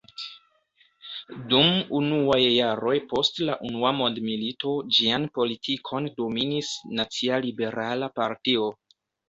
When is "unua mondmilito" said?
3.69-4.75